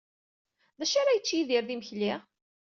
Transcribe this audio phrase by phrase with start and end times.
[0.77, 2.13] D acu ara yečč Yidir d imekli?